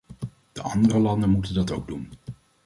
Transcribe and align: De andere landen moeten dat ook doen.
De 0.51 0.61
andere 0.61 0.99
landen 0.99 1.29
moeten 1.29 1.53
dat 1.53 1.71
ook 1.71 1.87
doen. 1.87 2.09